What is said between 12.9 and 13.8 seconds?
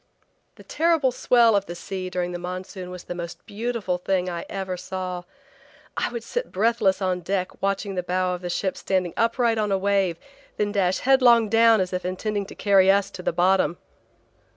us to the bottom.